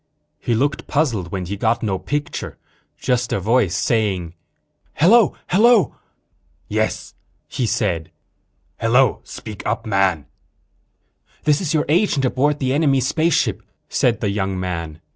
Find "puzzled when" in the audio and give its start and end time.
0.87-1.45